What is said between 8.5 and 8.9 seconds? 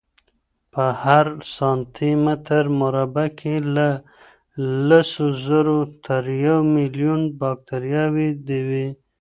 وي.